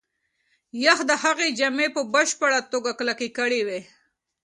یخ 0.85 0.99
د 1.09 1.11
هغې 1.23 1.47
جامې 1.59 1.87
په 1.95 2.01
بشپړه 2.13 2.59
توګه 2.71 2.91
کلکې 2.99 3.27
کړې 3.37 3.61
وې. 3.67 3.81